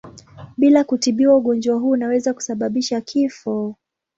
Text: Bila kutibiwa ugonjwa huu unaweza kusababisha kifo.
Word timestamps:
Bila 0.57 0.83
kutibiwa 0.83 1.37
ugonjwa 1.37 1.75
huu 1.79 1.89
unaweza 1.89 2.33
kusababisha 2.33 3.01
kifo. 3.01 3.75